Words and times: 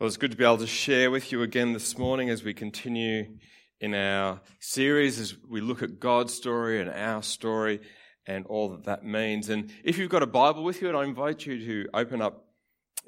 Well, 0.00 0.06
it's 0.06 0.16
good 0.16 0.30
to 0.30 0.36
be 0.38 0.44
able 0.44 0.56
to 0.56 0.66
share 0.66 1.10
with 1.10 1.30
you 1.30 1.42
again 1.42 1.74
this 1.74 1.98
morning 1.98 2.30
as 2.30 2.42
we 2.42 2.54
continue 2.54 3.36
in 3.82 3.92
our 3.92 4.40
series 4.58 5.18
as 5.18 5.36
we 5.46 5.60
look 5.60 5.82
at 5.82 6.00
God's 6.00 6.32
story 6.32 6.80
and 6.80 6.88
our 6.88 7.22
story 7.22 7.82
and 8.26 8.46
all 8.46 8.70
that 8.70 8.84
that 8.84 9.04
means. 9.04 9.50
And 9.50 9.70
if 9.84 9.98
you've 9.98 10.08
got 10.08 10.22
a 10.22 10.26
Bible 10.26 10.64
with 10.64 10.80
you, 10.80 10.90
I 10.96 11.04
invite 11.04 11.44
you 11.44 11.58
to 11.66 11.90
open 11.92 12.22
up 12.22 12.46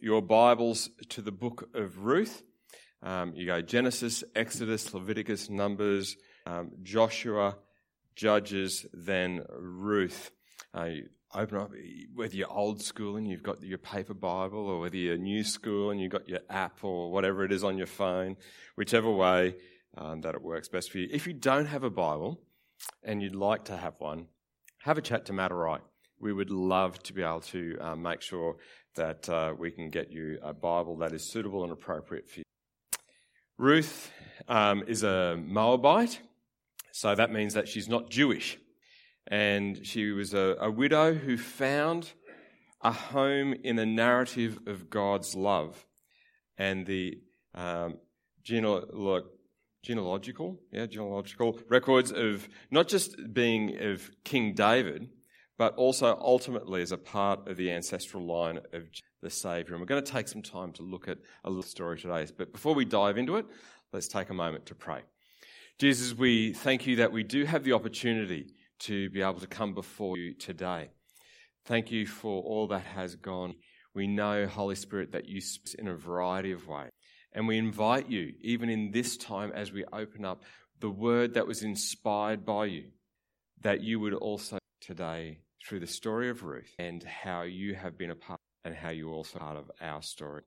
your 0.03 0.21
Bibles 0.21 0.91
to 1.09 1.23
the 1.23 1.33
book 1.33 1.71
of 1.75 1.97
Ruth. 2.01 2.43
Um, 3.03 3.33
you 3.35 3.47
go 3.47 3.63
Genesis, 3.63 4.23
Exodus, 4.37 4.93
Leviticus, 4.93 5.49
Numbers, 5.49 6.15
um, 6.45 6.73
Joshua, 6.83 7.57
Judges, 8.17 8.85
then 8.93 9.47
Ruth. 9.49 10.31
Uh, 10.75 10.89
open 11.35 11.59
up, 11.59 11.73
whether 12.15 12.35
you're 12.35 12.51
old 12.51 12.83
school 12.83 13.17
and 13.17 13.27
you've 13.27 13.43
got 13.43 13.63
your 13.63 13.79
paper 13.79 14.15
Bible, 14.15 14.67
or 14.67 14.81
whether 14.81 14.97
you're 14.97 15.17
new 15.17 15.45
school 15.45 15.91
and 15.91 16.01
you've 16.01 16.13
got 16.13 16.29
your 16.29 16.41
app 16.51 16.85
or 16.85 17.11
whatever 17.11 17.45
it 17.45 17.53
is 17.53 17.65
on 17.65 17.79
your 17.79 17.87
phone, 17.87 18.37
whichever 18.77 19.11
way 19.11 19.57
um, 19.97 20.21
that 20.23 20.35
it 20.35 20.43
works 20.43 20.69
best 20.69 20.91
for 20.91 20.99
you. 20.99 21.09
If 21.11 21.27
you 21.27 21.33
don't 21.33 21.67
have 21.67 21.85
a 21.85 21.91
Bible 21.91 22.41
and 23.03 23.23
you'd 23.23 23.35
like 23.35 23.65
to 23.67 23.77
have 23.77 23.95
one, 23.99 24.27
have 24.81 24.99
a 24.99 25.03
chat 25.03 25.27
to 25.27 25.33
Matt 25.33 25.53
or 25.53 25.69
I. 25.69 25.79
We 26.19 26.33
would 26.33 26.51
love 26.51 27.03
to 27.05 27.13
be 27.13 27.23
able 27.23 27.41
to 27.41 27.79
um, 27.81 28.03
make 28.03 28.21
sure 28.21 28.57
that 28.95 29.29
uh, 29.29 29.55
we 29.59 29.71
can 29.71 29.91
get 29.91 30.13
you 30.13 30.39
a 30.43 30.53
Bible 30.53 30.99
that 30.99 31.13
is 31.13 31.31
suitable 31.31 31.65
and 31.65 31.73
appropriate 31.73 32.29
for 32.29 32.41
you. 32.41 32.45
Ruth 33.59 34.11
um, 34.49 34.85
is 34.87 35.03
a 35.03 35.37
Moabite, 35.37 36.21
so 36.93 37.15
that 37.15 37.33
means 37.33 37.55
that 37.55 37.69
she's 37.69 37.89
not 37.89 38.11
Jewish 38.11 38.59
and 39.27 39.87
she 39.87 40.11
was 40.11 40.35
a, 40.35 40.57
a 40.61 40.71
widow 40.71 41.15
who 41.15 41.37
found 41.37 42.13
a 42.83 42.93
home 42.93 43.55
in 43.63 43.77
the 43.77 43.87
narrative 43.87 44.59
of 44.67 44.91
God's 44.91 45.35
love 45.35 45.87
and 46.59 46.87
the 46.87 47.19
um, 47.55 47.99
genealogical, 48.43 49.31
yeah, 50.73 50.87
genealogical 50.87 51.59
records 51.69 52.13
of 52.13 52.49
not 52.71 52.89
just 52.89 53.17
being 53.33 53.79
of 53.81 54.11
King 54.25 54.55
David, 54.55 55.09
but 55.59 55.75
also 55.77 56.19
ultimately 56.21 56.83
as 56.83 56.93
a 56.93 56.99
part 56.99 57.49
of 57.49 57.57
the 57.57 57.71
ancestral 57.71 58.27
line 58.27 58.59
of 58.73 58.83
the 59.23 59.31
Saviour. 59.31 59.75
And 59.75 59.81
we're 59.81 59.87
going 59.87 60.03
to 60.03 60.13
take 60.13 60.27
some 60.27 60.43
time 60.43 60.73
to 60.73 60.83
look 60.83 61.07
at 61.07 61.19
a 61.45 61.51
little 61.51 61.63
story 61.63 61.99
today. 61.99 62.27
But 62.37 62.53
before 62.53 62.75
we 62.75 62.85
dive 62.85 63.17
into 63.17 63.37
it, 63.37 63.47
let's 63.93 64.09
take 64.09 64.31
a 64.31 64.35
moment 64.35 64.67
to 64.67 64.75
pray. 64.75 65.03
Jesus, 65.79 66.15
we 66.15 66.53
thank 66.53 66.87
you 66.87 66.97
that 66.97 67.13
we 67.13 67.23
do 67.23 67.45
have 67.45 67.65
the 67.65 67.73
opportunity 67.73 68.47
to 68.85 69.11
be 69.11 69.23
able 69.23 69.41
to 69.41 69.47
come 69.47 69.75
before 69.75 70.17
you 70.17 70.35
today. 70.35 70.91
Thank 71.65 71.93
you 71.93 72.07
for 72.07 72.43
all 72.43 72.67
that 72.69 72.83
has 72.83 73.15
gone. 73.15 73.55
We 73.95 74.07
know, 74.07 74.47
Holy 74.47 74.75
Spirit, 74.75 75.13
that 75.13 75.29
you 75.29 75.41
speak 75.41 75.77
in 75.79 75.89
a 75.89 75.97
variety 75.97 76.53
of 76.53 76.67
ways. 76.67 76.91
And 77.33 77.47
we 77.47 77.59
invite 77.59 78.11
you, 78.11 78.33
even 78.41 78.69
in 78.69 78.91
this 78.91 79.17
time 79.17 79.53
as 79.55 79.73
we 79.73 79.85
open 79.93 80.25
up 80.25 80.43
the 80.81 80.91
word 80.91 81.35
that 81.35 81.47
was 81.47 81.63
inspired 81.63 82.45
by 82.45 82.67
you, 82.67 82.91
that 83.63 83.83
you 83.83 84.01
would 84.01 84.15
also 84.15 84.59
today, 84.81 85.39
through 85.67 85.81
the 85.81 85.87
story 85.87 86.29
of 86.29 86.43
Ruth 86.43 86.75
and 86.79 87.03
how 87.05 87.43
you 87.43 87.75
have 87.75 87.97
been 87.97 88.11
a 88.11 88.17
part 88.17 88.41
and 88.65 88.75
how 88.75 88.91
you 88.91 89.11
are 89.11 89.15
also 89.15 89.39
part 89.39 89.57
of 89.57 89.71
our 89.81 90.03
story. 90.03 90.43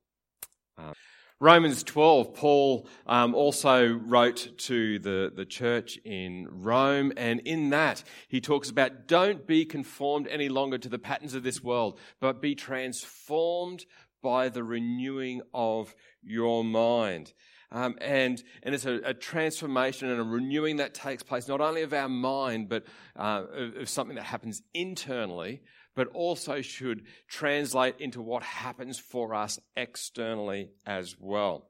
Um, 0.78 0.94
Romans 1.42 1.84
12, 1.84 2.34
Paul 2.34 2.88
um, 3.06 3.36
also 3.36 3.88
wrote 3.88 4.58
to 4.58 5.00
the, 5.00 5.34
the 5.36 5.46
church 5.46 6.00
in 6.06 6.48
Rome, 6.50 7.12
and 7.18 7.42
in 7.42 7.72
that 7.72 8.04
he 8.30 8.40
talks 8.40 8.70
about 8.70 9.06
don't 9.08 9.46
be 9.46 9.66
conformed 9.66 10.30
any 10.30 10.48
longer 10.48 10.78
to 10.78 10.88
the 10.88 10.98
patterns 10.98 11.34
of 11.34 11.44
this 11.44 11.62
world, 11.62 12.00
but 12.22 12.42
be 12.42 12.56
transformed 12.56 13.86
by 14.24 14.48
the 14.48 14.64
renewing 14.64 15.42
of 15.54 15.94
your 16.24 16.64
mind. 16.64 17.34
Um, 17.72 17.96
and, 18.00 18.42
and 18.64 18.76
it's 18.76 18.86
a, 18.86 19.02
a, 19.04 19.14
transformation 19.14 20.10
and 20.10 20.20
a 20.20 20.24
renewing 20.24 20.78
that 20.78 20.94
takes 20.94 21.24
place 21.24 21.48
not 21.48 21.62
only 21.62 21.82
of 21.82 21.94
our 21.94 22.08
mind, 22.08 22.70
but 22.70 22.86
uh, 23.18 23.44
of, 23.52 23.76
of 23.78 23.90
something 23.90 24.16
that 24.16 24.24
happens 24.24 24.62
internally, 24.74 25.62
but 25.96 26.08
also 26.10 26.62
should 26.62 27.04
translate 27.28 27.96
into 28.00 28.22
what 28.22 28.44
happens 28.44 29.00
for 29.00 29.34
us 29.34 29.60
externally 29.76 30.70
as 30.86 31.16
well. 31.20 31.70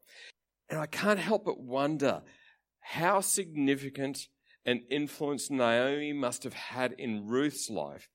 And 0.69 0.79
I 0.79 0.85
can't 0.85 1.19
help 1.19 1.45
but 1.45 1.59
wonder 1.59 2.23
how 2.81 3.21
significant 3.21 4.27
an 4.65 4.83
influence 4.89 5.49
Naomi 5.49 6.11
must 6.13 6.43
have 6.43 6.53
had 6.53 6.93
in 6.93 7.27
Ruth's 7.27 7.69
life 7.69 8.09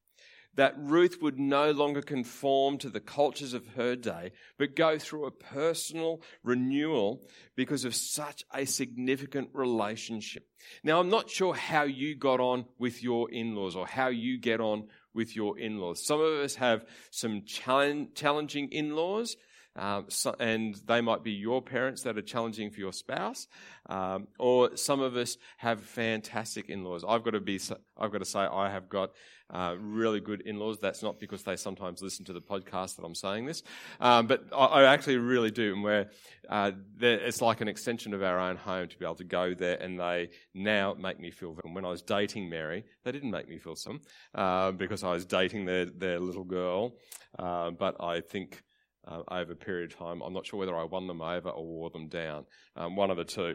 that 0.54 0.74
Ruth 0.76 1.18
would 1.22 1.38
no 1.38 1.70
longer 1.70 2.02
conform 2.02 2.78
to 2.78 2.88
the 2.88 3.00
cultures 3.00 3.54
of 3.54 3.66
her 3.76 3.94
day, 3.96 4.32
but 4.58 4.76
go 4.76 4.98
through 4.98 5.26
a 5.26 5.30
personal 5.30 6.20
renewal 6.42 7.22
because 7.56 7.84
of 7.84 7.94
such 7.94 8.44
a 8.52 8.64
significant 8.64 9.50
relationship. 9.52 10.46
Now, 10.82 11.00
I'm 11.00 11.08
not 11.08 11.30
sure 11.30 11.54
how 11.54 11.84
you 11.84 12.16
got 12.16 12.40
on 12.40 12.66
with 12.78 13.02
your 13.02 13.30
in 13.30 13.54
laws 13.54 13.76
or 13.76 13.86
how 13.86 14.08
you 14.08 14.38
get 14.38 14.60
on 14.60 14.88
with 15.14 15.34
your 15.34 15.58
in 15.58 15.78
laws. 15.78 16.04
Some 16.04 16.20
of 16.20 16.40
us 16.40 16.56
have 16.56 16.84
some 17.10 17.42
challenging 17.44 18.68
in 18.70 18.94
laws. 18.94 19.36
Um, 19.76 20.06
so, 20.08 20.34
and 20.40 20.74
they 20.86 21.00
might 21.00 21.22
be 21.22 21.30
your 21.32 21.62
parents 21.62 22.02
that 22.02 22.18
are 22.18 22.22
challenging 22.22 22.70
for 22.70 22.80
your 22.80 22.92
spouse, 22.92 23.46
um, 23.88 24.26
or 24.38 24.76
some 24.76 25.00
of 25.00 25.16
us 25.16 25.36
have 25.58 25.80
fantastic 25.80 26.68
in-laws. 26.68 27.04
I've 27.06 27.22
got 27.22 27.30
to 27.32 27.40
be, 27.40 27.60
I've 27.96 28.10
got 28.10 28.18
to 28.18 28.24
say, 28.24 28.40
I 28.40 28.70
have 28.70 28.88
got 28.88 29.12
uh, 29.52 29.76
really 29.80 30.20
good 30.20 30.42
in-laws. 30.42 30.78
That's 30.78 31.02
not 31.02 31.18
because 31.18 31.42
they 31.42 31.56
sometimes 31.56 32.02
listen 32.02 32.24
to 32.26 32.32
the 32.32 32.40
podcast 32.40 32.96
that 32.96 33.04
I'm 33.04 33.14
saying 33.14 33.46
this, 33.46 33.62
um, 34.00 34.26
but 34.26 34.44
I, 34.52 34.64
I, 34.64 34.84
actually 34.84 35.16
really 35.18 35.50
do. 35.50 35.72
And 35.72 35.82
where 35.82 36.10
uh, 36.48 36.72
it's 37.00 37.40
like 37.40 37.60
an 37.60 37.68
extension 37.68 38.14
of 38.14 38.22
our 38.22 38.38
own 38.38 38.56
home 38.56 38.88
to 38.88 38.98
be 38.98 39.04
able 39.04 39.16
to 39.16 39.24
go 39.24 39.54
there, 39.54 39.76
and 39.76 39.98
they 39.98 40.30
now 40.54 40.94
make 40.94 41.18
me 41.18 41.30
feel. 41.30 41.56
And 41.64 41.74
when 41.74 41.84
I 41.84 41.88
was 41.90 42.02
dating 42.02 42.48
Mary, 42.48 42.84
they 43.04 43.12
didn't 43.12 43.30
make 43.30 43.48
me 43.48 43.58
feel 43.58 43.76
some 43.76 44.00
uh, 44.34 44.72
because 44.72 45.04
I 45.04 45.12
was 45.12 45.24
dating 45.24 45.64
their 45.64 45.86
their 45.86 46.20
little 46.20 46.44
girl. 46.44 46.96
Uh, 47.38 47.70
but 47.70 48.02
I 48.02 48.20
think. 48.20 48.62
Uh, 49.08 49.22
over 49.30 49.52
a 49.52 49.56
period 49.56 49.90
of 49.90 49.98
time. 49.98 50.20
I'm 50.20 50.34
not 50.34 50.46
sure 50.46 50.60
whether 50.60 50.76
I 50.76 50.84
won 50.84 51.06
them 51.06 51.22
over 51.22 51.48
or 51.48 51.64
wore 51.64 51.88
them 51.88 52.08
down. 52.08 52.44
Um, 52.76 52.96
one 52.96 53.10
of 53.10 53.16
the 53.16 53.24
two. 53.24 53.54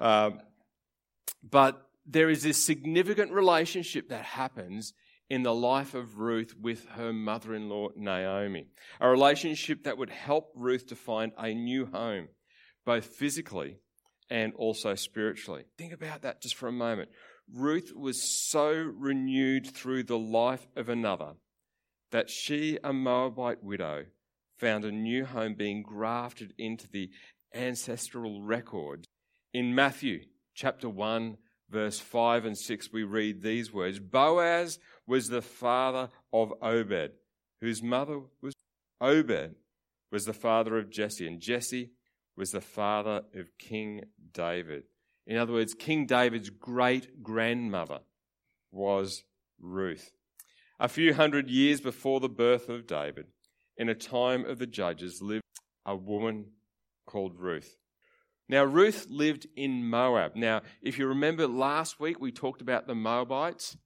Um, 0.00 0.40
but 1.42 1.86
there 2.06 2.30
is 2.30 2.42
this 2.42 2.64
significant 2.64 3.30
relationship 3.30 4.08
that 4.08 4.24
happens 4.24 4.94
in 5.28 5.42
the 5.42 5.54
life 5.54 5.94
of 5.94 6.18
Ruth 6.18 6.54
with 6.58 6.86
her 6.90 7.12
mother 7.12 7.54
in 7.54 7.68
law, 7.68 7.88
Naomi. 7.96 8.68
A 9.00 9.08
relationship 9.08 9.84
that 9.84 9.98
would 9.98 10.10
help 10.10 10.52
Ruth 10.54 10.86
to 10.88 10.96
find 10.96 11.32
a 11.36 11.52
new 11.52 11.86
home, 11.86 12.28
both 12.84 13.06
physically 13.06 13.78
and 14.30 14.54
also 14.54 14.94
spiritually. 14.94 15.64
Think 15.76 15.92
about 15.92 16.22
that 16.22 16.40
just 16.40 16.54
for 16.54 16.68
a 16.68 16.72
moment. 16.72 17.10
Ruth 17.52 17.92
was 17.94 18.22
so 18.48 18.70
renewed 18.72 19.66
through 19.66 20.04
the 20.04 20.18
life 20.18 20.66
of 20.76 20.88
another 20.88 21.34
that 22.12 22.30
she, 22.30 22.78
a 22.82 22.92
Moabite 22.92 23.62
widow, 23.62 24.06
found 24.58 24.84
a 24.84 24.92
new 24.92 25.24
home 25.24 25.54
being 25.54 25.82
grafted 25.82 26.54
into 26.58 26.88
the 26.88 27.10
ancestral 27.54 28.42
record. 28.42 29.04
In 29.52 29.74
Matthew 29.74 30.20
chapter 30.54 30.88
1, 30.88 31.36
verse 31.70 31.98
5 31.98 32.44
and 32.44 32.58
6, 32.58 32.92
we 32.92 33.04
read 33.04 33.42
these 33.42 33.72
words 33.72 33.98
Boaz 33.98 34.78
was 35.06 35.28
the 35.28 35.42
father 35.42 36.08
of 36.32 36.52
Obed, 36.62 37.12
whose 37.60 37.82
mother 37.82 38.20
was 38.42 38.54
Obed, 39.00 39.54
was 40.10 40.24
the 40.24 40.32
father 40.32 40.78
of 40.78 40.90
Jesse, 40.90 41.26
and 41.26 41.40
Jesse 41.40 41.90
was 42.36 42.50
the 42.50 42.60
father 42.60 43.22
of 43.34 43.58
King 43.58 44.04
David. 44.32 44.84
In 45.26 45.36
other 45.36 45.54
words, 45.54 45.74
King 45.74 46.06
David's 46.06 46.50
great 46.50 47.22
grandmother 47.22 48.00
was 48.70 49.24
Ruth. 49.58 50.12
A 50.78 50.88
few 50.88 51.14
hundred 51.14 51.48
years 51.48 51.80
before 51.80 52.20
the 52.20 52.28
birth 52.28 52.68
of 52.68 52.86
David, 52.86 53.26
in 53.76 53.88
a 53.88 53.94
time 53.94 54.44
of 54.44 54.58
the 54.58 54.66
judges, 54.66 55.20
lived 55.22 55.42
a 55.84 55.96
woman 55.96 56.46
called 57.06 57.38
Ruth. 57.38 57.76
Now, 58.48 58.64
Ruth 58.64 59.06
lived 59.10 59.46
in 59.56 59.88
Moab. 59.88 60.36
Now, 60.36 60.62
if 60.80 60.98
you 60.98 61.06
remember 61.08 61.46
last 61.48 61.98
week, 61.98 62.20
we 62.20 62.30
talked 62.30 62.60
about 62.60 62.86
the 62.86 62.94
Moabites 62.94 63.76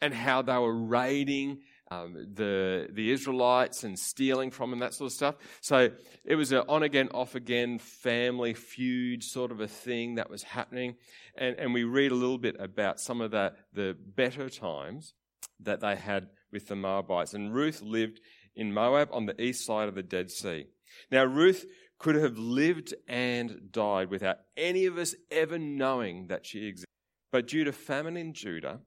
and 0.00 0.12
how 0.12 0.42
they 0.42 0.58
were 0.58 0.74
raiding 0.74 1.60
um, 1.90 2.28
the, 2.34 2.88
the 2.90 3.10
Israelites 3.10 3.84
and 3.84 3.98
stealing 3.98 4.50
from 4.50 4.70
them, 4.70 4.80
that 4.80 4.94
sort 4.94 5.10
of 5.10 5.14
stuff. 5.14 5.34
So 5.60 5.90
it 6.24 6.34
was 6.36 6.52
an 6.52 6.62
on 6.68 6.82
again, 6.82 7.08
off 7.12 7.34
again 7.34 7.78
family 7.78 8.54
feud 8.54 9.22
sort 9.22 9.50
of 9.50 9.60
a 9.60 9.68
thing 9.68 10.16
that 10.16 10.30
was 10.30 10.42
happening. 10.42 10.96
And, 11.36 11.56
and 11.58 11.74
we 11.74 11.84
read 11.84 12.12
a 12.12 12.16
little 12.16 12.38
bit 12.38 12.56
about 12.58 13.00
some 13.00 13.20
of 13.20 13.30
the, 13.30 13.52
the 13.72 13.96
better 14.16 14.48
times 14.48 15.14
that 15.60 15.80
they 15.80 15.96
had 15.96 16.28
with 16.50 16.68
the 16.68 16.76
Moabites. 16.76 17.34
And 17.34 17.54
Ruth 17.54 17.82
lived 17.82 18.20
in 18.54 18.72
Moab 18.72 19.08
on 19.12 19.26
the 19.26 19.40
east 19.40 19.64
side 19.64 19.88
of 19.88 19.94
the 19.94 20.02
Dead 20.02 20.30
Sea. 20.30 20.66
Now, 21.10 21.24
Ruth 21.24 21.66
could 21.98 22.14
have 22.16 22.36
lived 22.36 22.94
and 23.06 23.70
died 23.70 24.10
without 24.10 24.38
any 24.56 24.86
of 24.86 24.98
us 24.98 25.14
ever 25.30 25.58
knowing 25.58 26.26
that 26.26 26.44
she 26.44 26.66
existed. 26.66 26.86
But 27.30 27.46
due 27.46 27.64
to 27.64 27.72
famine 27.72 28.16
in 28.16 28.34
Judah, 28.34 28.80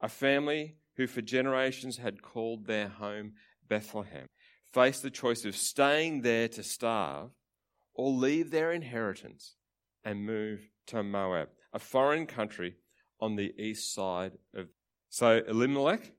a 0.00 0.08
family 0.08 0.76
who 0.96 1.06
for 1.06 1.20
generations 1.20 1.98
had 1.98 2.22
called 2.22 2.66
their 2.66 2.88
home 2.88 3.32
Bethlehem 3.68 4.26
faced 4.72 5.02
the 5.02 5.10
choice 5.10 5.44
of 5.44 5.56
staying 5.56 6.22
there 6.22 6.48
to 6.48 6.62
starve 6.62 7.30
or 7.94 8.10
leave 8.10 8.50
their 8.50 8.72
inheritance 8.72 9.56
and 10.04 10.24
move 10.24 10.70
to 10.86 11.02
Moab, 11.02 11.48
a 11.72 11.78
foreign 11.78 12.26
country 12.26 12.76
on 13.20 13.36
the 13.36 13.52
east 13.60 13.92
side 13.92 14.32
of. 14.54 14.68
So 15.08 15.42
Elimelech, 15.48 16.12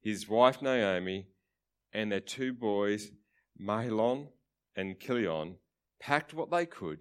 his 0.00 0.28
wife 0.28 0.62
Naomi, 0.62 1.26
and 1.92 2.10
their 2.10 2.20
two 2.20 2.52
boys, 2.52 3.10
Mahlon 3.60 4.28
and 4.76 4.98
Kilion, 4.98 5.56
packed 6.00 6.34
what 6.34 6.50
they 6.50 6.66
could 6.66 7.00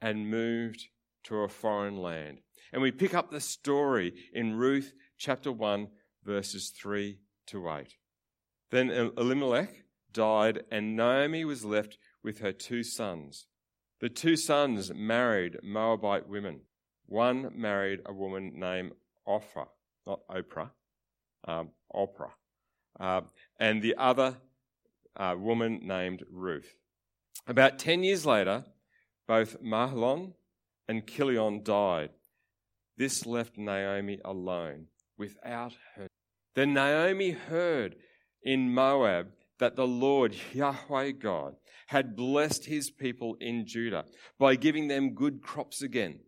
and 0.00 0.30
moved 0.30 0.86
to 1.24 1.36
a 1.38 1.48
foreign 1.48 1.96
land. 1.96 2.38
And 2.72 2.82
we 2.82 2.90
pick 2.90 3.14
up 3.14 3.30
the 3.30 3.40
story 3.40 4.12
in 4.32 4.54
Ruth 4.54 4.92
chapter 5.18 5.50
1, 5.50 5.88
verses 6.24 6.70
3 6.70 7.18
to 7.48 7.68
8. 7.68 7.94
Then 8.70 8.90
Elimelech 8.90 9.84
died, 10.12 10.64
and 10.70 10.96
Naomi 10.96 11.44
was 11.44 11.64
left 11.64 11.98
with 12.22 12.40
her 12.40 12.52
two 12.52 12.82
sons. 12.82 13.46
The 14.00 14.08
two 14.08 14.36
sons 14.36 14.92
married 14.94 15.58
Moabite 15.62 16.28
women. 16.28 16.60
One 17.06 17.50
married 17.54 18.00
a 18.04 18.12
woman 18.12 18.52
named 18.56 18.92
Orpah, 19.24 19.66
not 20.06 20.20
Oprah, 20.28 20.70
um, 21.46 21.70
Oprah, 21.94 22.32
uh, 23.00 23.22
and 23.58 23.82
the 23.82 23.94
other 23.96 24.36
uh, 25.16 25.34
woman 25.38 25.80
named 25.82 26.24
Ruth. 26.30 26.76
About 27.46 27.78
10 27.78 28.02
years 28.02 28.26
later, 28.26 28.64
both 29.26 29.62
Mahlon 29.62 30.32
and 30.88 31.06
Chilion 31.06 31.62
died. 31.62 32.10
This 32.96 33.26
left 33.26 33.58
Naomi 33.58 34.18
alone 34.24 34.86
without 35.18 35.74
her. 35.94 36.08
Then 36.54 36.72
Naomi 36.72 37.30
heard 37.30 37.96
in 38.42 38.72
Moab 38.72 39.28
that 39.58 39.76
the 39.76 39.86
Lord, 39.86 40.34
Yahweh 40.52 41.12
God, 41.12 41.56
had 41.88 42.16
blessed 42.16 42.66
his 42.66 42.90
people 42.90 43.36
in 43.40 43.66
Judah 43.66 44.04
by 44.38 44.56
giving 44.56 44.88
them 44.88 45.14
good 45.14 45.42
crops 45.42 45.82
again. 45.82 46.20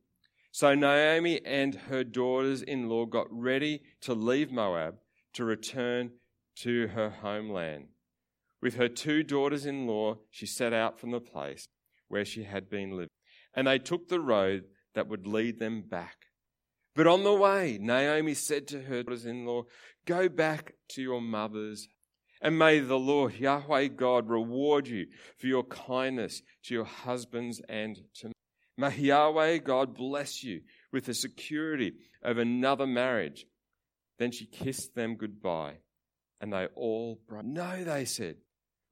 So 0.51 0.75
Naomi 0.75 1.41
and 1.45 1.75
her 1.75 2.05
daughters 2.05 2.63
in 2.63 2.89
law 2.89 3.07
got 3.07 3.27
ready 3.31 3.83
to 4.03 4.15
leave 4.15 4.51
Moab 4.51 4.97
to 5.35 5.45
return 5.45 6.13
to 6.63 6.89
her 6.89 7.11
homeland. 7.11 7.89
With 8.61 8.75
her 8.75 8.89
two 8.89 9.23
daughters 9.23 9.67
in 9.67 9.87
law, 9.87 10.17
she 10.31 10.47
set 10.47 10.73
out 10.73 10.99
from 10.99 11.11
the 11.11 11.21
place 11.21 11.69
where 12.09 12.25
she 12.25 12.45
had 12.45 12.69
been 12.69 12.91
living, 12.91 13.09
and 13.55 13.67
they 13.67 13.79
took 13.79 14.09
the 14.09 14.21
road 14.21 14.65
that 14.95 15.09
would 15.09 15.27
lead 15.27 15.59
them 15.59 15.83
back. 15.83 16.17
But 16.95 17.07
on 17.07 17.23
the 17.23 17.35
way, 17.35 17.79
Naomi 17.81 18.35
said 18.35 18.67
to 18.69 18.83
her 18.83 19.03
daughters 19.03 19.27
in 19.27 19.47
law, 19.47 19.65
Go 20.07 20.29
back 20.29 20.75
to 20.91 21.03
your 21.03 21.21
mother's 21.21 21.89
and 22.41 22.59
may 22.59 22.81
the 22.81 22.99
Lord, 22.99 23.35
Yahweh 23.35 23.89
God, 23.89 24.29
reward 24.29 24.87
you 24.87 25.07
for 25.39 25.47
your 25.47 25.65
kindness 25.65 26.43
to 26.65 26.75
your 26.75 26.85
husbands 26.85 27.61
and 27.69 27.99
to 28.17 28.29
me. 28.29 28.33
May 28.77 28.97
Yahweh 28.97 29.59
God 29.59 29.95
bless 29.95 30.45
you 30.45 30.61
with 30.93 31.07
the 31.07 31.15
security 31.15 31.95
of 32.23 32.39
another 32.39 32.87
marriage. 32.87 33.47
Then 34.19 34.31
she 34.31 34.47
kissed 34.47 34.95
them 34.95 35.17
goodbye, 35.17 35.79
and 36.41 36.53
they 36.53 36.67
all 36.75 37.21
broke. 37.29 37.45
No, 37.45 37.85
they 37.85 38.05
said, 38.05 38.37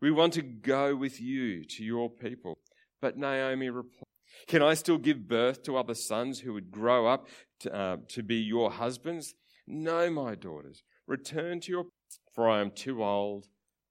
we 0.01 0.11
want 0.11 0.35
to 0.35 0.43
go 0.43 0.95
with 0.95 1.21
you 1.21 1.65
to 1.65 1.85
your 1.85 2.11
people. 2.11 2.59
But 3.01 3.17
Naomi 3.17 3.71
replied, 3.71 4.05
Can 4.47 4.63
I 4.63 4.75
still 4.75 4.99
give 4.99 5.29
birth 5.29 5.63
to 5.65 5.77
other 5.77 5.95
sons 5.95 6.41
who 6.41 6.53
would 6.53 6.71
grow 6.71 7.07
up 7.07 7.29
to, 7.61 7.75
uh, 7.75 7.97
to 8.09 8.23
be 8.23 8.37
your 8.37 8.71
husbands? 8.71 9.35
No, 9.67 10.11
my 10.11 10.35
daughters, 10.35 10.83
return 11.07 11.61
to 11.61 11.73
your 11.73 11.87
for 12.37 12.49
I 12.49 12.61
am 12.61 12.71
too 12.71 13.03
old 13.03 13.47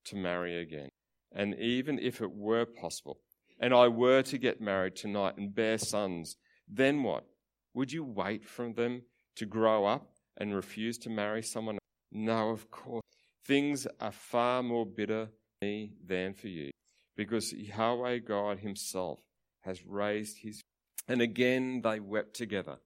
to 0.05 0.15
marry 0.15 0.61
again. 0.61 0.89
And 1.33 1.55
even 1.59 1.99
if 1.99 2.21
it 2.21 2.31
were 2.31 2.65
possible, 2.65 3.19
and 3.59 3.73
I 3.73 3.87
were 3.87 4.21
to 4.21 4.37
get 4.37 4.61
married 4.61 4.95
tonight 4.95 5.37
and 5.37 5.53
bear 5.53 5.77
sons, 5.77 6.37
then 6.67 7.03
what? 7.03 7.25
Would 7.73 7.91
you 7.91 8.03
wait 8.03 8.47
for 8.47 8.71
them 8.71 9.01
to 9.35 9.45
grow 9.45 9.85
up 9.85 10.11
and 10.37 10.55
refuse 10.55 10.97
to 10.99 11.09
marry 11.09 11.41
someone? 11.41 11.79
No, 12.11 12.51
of 12.51 12.69
course. 12.69 13.01
Things 13.45 13.85
are 13.99 14.11
far 14.11 14.63
more 14.63 14.85
bitter 14.85 15.27
for 15.27 15.65
me 15.65 15.93
than 16.03 16.33
for 16.33 16.47
you, 16.47 16.71
because 17.15 17.53
Yahweh 17.53 18.19
God 18.19 18.59
Himself 18.59 19.19
has 19.61 19.85
raised 19.85 20.39
His. 20.39 20.61
And 21.07 21.21
again 21.21 21.81
they 21.83 21.99
wept 21.99 22.35
together. 22.35 22.77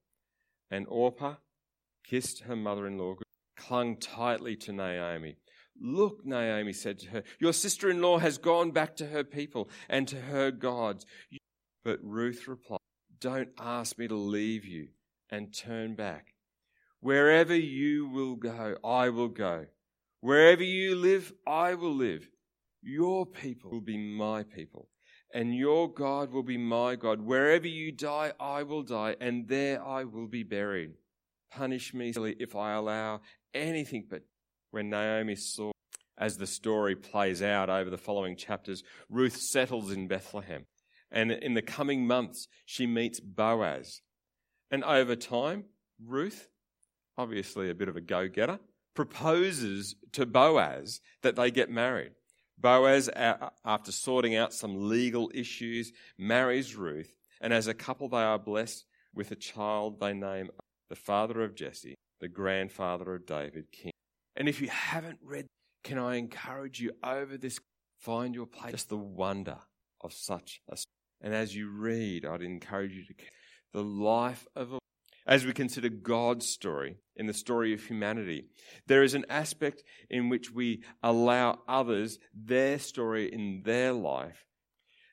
And 0.70 0.86
Orpah 0.90 1.36
kissed 2.06 2.42
her 2.42 2.56
mother 2.56 2.88
in 2.88 2.98
law, 2.98 3.16
clung 3.56 3.98
tightly 3.98 4.56
to 4.58 4.74
Naomi. 4.74 5.38
Look, 5.82 6.26
Naomi 6.26 6.74
said 6.74 7.00
to 7.00 7.10
her, 7.10 7.24
your 7.40 7.54
sister 7.54 7.90
in 7.90 8.02
law 8.02 8.18
has 8.18 8.38
gone 8.38 8.72
back 8.72 8.98
to 8.98 9.08
her 9.08 9.24
people 9.24 9.70
and 9.88 10.08
to 10.10 10.20
her 10.20 10.52
gods. 10.52 11.06
But 11.86 12.00
Ruth 12.04 12.48
replied, 12.48 12.80
Don't 13.22 13.50
ask 13.58 13.98
me 13.98 14.10
to 14.10 14.16
leave 14.16 14.66
you 14.66 14.90
and 15.30 15.54
turn 15.54 15.96
back. 15.96 16.34
Wherever 17.00 17.56
you 17.56 18.10
will 18.10 18.36
go, 18.36 18.76
I 18.84 19.08
will 19.08 19.30
go. 19.30 19.68
Wherever 20.22 20.64
you 20.64 20.96
live, 20.96 21.32
I 21.48 21.76
will 21.76 21.96
live. 21.96 22.30
Your 22.82 23.26
people 23.26 23.72
will 23.72 23.82
be 23.82 23.98
my 23.98 24.44
people, 24.44 24.90
and 25.34 25.56
your 25.56 25.92
God 25.92 26.32
will 26.32 26.44
be 26.44 26.58
my 26.58 26.96
God. 26.96 27.22
Wherever 27.22 27.68
you 27.68 27.92
die, 27.92 28.34
I 28.40 28.64
will 28.64 28.84
die, 28.84 29.16
and 29.22 29.48
there 29.48 29.84
I 29.84 30.04
will 30.04 30.28
be 30.28 30.44
buried. 30.44 30.92
Punish 31.52 31.94
me 31.94 32.14
if 32.40 32.56
I 32.56 32.74
allow 32.74 33.22
anything 33.54 34.08
but 34.10 34.24
when 34.72 34.90
Naomi 34.90 35.36
saw, 35.36 35.72
as 36.18 36.38
the 36.38 36.48
story 36.48 36.96
plays 36.96 37.42
out 37.42 37.70
over 37.70 37.90
the 37.90 37.98
following 37.98 38.36
chapters, 38.36 38.84
Ruth 39.10 39.38
settles 39.38 39.92
in 39.92 40.08
Bethlehem. 40.08 40.66
And 41.12 41.32
in 41.32 41.54
the 41.54 41.62
coming 41.62 42.06
months, 42.06 42.48
she 42.66 42.86
meets 42.86 43.20
Boaz. 43.20 44.02
And 44.70 44.84
over 44.84 45.16
time, 45.16 45.66
Ruth, 46.04 46.50
obviously 47.18 47.70
a 47.70 47.76
bit 47.76 47.90
of 47.90 47.96
a 47.96 48.02
go 48.02 48.28
getter, 48.28 48.60
proposes 48.96 49.96
to 50.14 50.26
Boaz 50.26 51.02
that 51.22 51.36
they 51.36 51.52
get 51.52 51.70
married. 51.70 52.12
Boaz, 52.58 53.10
after 53.10 53.92
sorting 53.92 54.36
out 54.36 54.54
some 54.54 54.90
legal 54.90 55.32
issues, 55.34 55.94
marries 56.18 56.76
Ruth, 56.76 57.16
and 57.40 57.54
as 57.54 57.68
a 57.68 57.74
couple, 57.74 58.10
they 58.10 58.18
are 58.18 58.38
blessed 58.40 58.86
with 59.14 59.32
a 59.32 59.36
child 59.36 60.00
they 60.00 60.14
name 60.14 60.50
the 60.90 60.96
father 60.96 61.42
of 61.42 61.56
Jesse, 61.56 61.96
the 62.20 62.28
grandfather 62.28 63.16
of 63.16 63.26
David, 63.26 63.72
king. 63.72 63.92
And 64.36 64.50
if 64.50 64.62
you 64.62 64.68
haven't 64.68 65.20
read, 65.24 65.48
can 65.84 65.98
I 65.98 66.16
encourage 66.16 66.82
you 66.82 66.92
over 67.04 67.38
this, 67.38 67.60
find 68.00 68.36
your 68.36 68.46
place, 68.46 68.72
just 68.72 68.90
the 68.90 68.98
wonder 68.98 69.60
of 70.02 70.12
such 70.12 70.62
a. 70.70 70.78
And 71.22 71.34
as 71.34 71.56
you 71.56 71.70
read, 71.70 72.26
I'd 72.26 72.42
encourage 72.42 72.94
you 72.94 73.04
to 73.04 73.14
the 73.74 73.84
life 73.84 74.46
of 74.56 74.74
a. 74.74 74.79
As 75.30 75.46
we 75.46 75.54
consider 75.54 75.90
God's 75.90 76.50
story 76.50 76.96
in 77.16 77.28
the 77.28 77.34
story 77.34 77.72
of 77.72 77.86
humanity, 77.86 78.46
there 78.88 79.04
is 79.04 79.14
an 79.14 79.28
aspect 79.30 79.84
in 80.10 80.28
which 80.28 80.52
we 80.52 80.82
allow 81.04 81.60
others 81.68 82.18
their 82.34 82.80
story 82.80 83.32
in 83.32 83.62
their 83.64 83.94
life. 83.94 84.48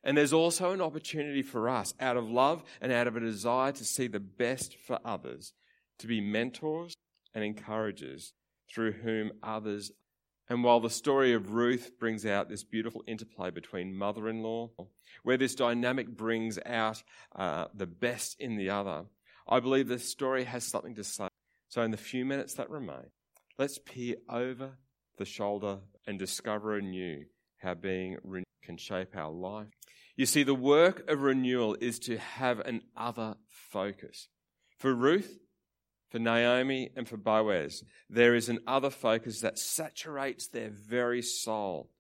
And 0.03 0.17
there's 0.17 0.33
also 0.33 0.71
an 0.71 0.81
opportunity 0.81 1.43
for 1.43 1.69
us, 1.69 1.93
out 2.01 2.17
of 2.17 2.31
love 2.31 2.65
and 2.81 2.93
out 2.93 3.07
of 3.07 3.15
a 3.15 3.21
desire 3.21 3.73
to 3.73 3.85
see 3.85 4.07
the 4.07 4.19
best 4.19 4.79
for 4.87 4.99
others, 5.05 5.53
to 5.99 6.07
be 6.07 6.23
mentors 6.23 6.95
and 7.35 7.45
encouragers 7.45 8.33
through 8.73 8.93
whom 8.93 9.33
others. 9.43 9.91
And 10.49 10.65
while 10.65 10.81
the 10.81 10.89
story 10.89 11.35
of 11.35 11.53
Ruth 11.53 11.91
brings 12.01 12.25
out 12.25 12.49
this 12.49 12.65
beautiful 12.65 13.05
interplay 13.07 13.51
between 13.51 13.95
mother 13.95 14.31
in 14.31 14.43
law, 14.43 14.71
where 15.25 15.37
this 15.37 15.55
dynamic 15.55 16.09
brings 16.09 16.59
out 16.65 17.03
uh, 17.35 17.67
the 17.75 17.87
best 17.87 18.41
in 18.41 18.57
the 18.57 18.71
other, 18.71 19.05
I 19.49 19.61
believe 19.61 19.89
this 19.89 20.09
story 20.09 20.45
has 20.45 20.65
something 20.65 20.95
to 20.97 21.05
say. 21.05 21.29
So, 21.69 21.83
in 21.83 21.91
the 21.91 21.97
few 21.97 22.25
minutes 22.25 22.55
that 22.55 22.71
remain, 22.71 23.11
let's 23.59 23.79
peer 23.79 24.17
over 24.29 24.79
the 25.19 25.25
shoulder 25.25 25.79
and 26.07 26.19
discover 26.19 26.77
anew 26.77 27.25
how 27.59 27.75
being 27.75 28.17
renewed 28.23 28.45
can 28.63 28.77
shape 28.77 29.17
our 29.17 29.31
life. 29.31 29.69
You 30.17 30.27
see, 30.27 30.43
the 30.43 30.55
work 30.55 31.09
of 31.09 31.23
renewal 31.23 31.77
is 31.81 31.99
to 32.01 32.19
have 32.19 32.61
an 32.61 32.83
other 32.97 33.37
focus. 33.49 34.29
For 34.79 34.95
Ruth, 34.95 35.39
for 36.11 36.19
Naomi 36.19 36.91
and 36.97 37.09
for 37.09 37.17
Boaz, 37.17 37.83
there 38.09 38.35
is 38.35 38.49
an 38.49 38.61
other 38.67 38.91
focus 38.91 39.41
that 39.41 39.59
saturates 39.59 40.49
their 40.49 40.71
very 40.71 41.23
soul. 41.23 41.91